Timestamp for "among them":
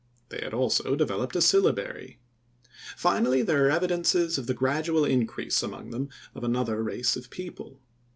5.61-6.09